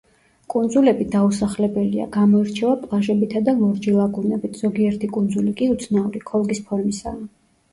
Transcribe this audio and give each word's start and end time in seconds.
კუნძულები 0.51 1.05
დაუსახლებელია; 1.15 2.07
გამოირჩევა 2.15 2.71
პლაჟებითა 2.85 3.43
და 3.49 3.55
ლურჯი 3.59 3.95
ლაგუნებით, 3.99 4.59
ზოგიერთი 4.65 5.11
კუნძული 5.19 5.55
კი 5.61 5.69
უცნაური, 5.77 6.27
ქოლგის 6.33 6.67
ფორმისაა. 6.73 7.17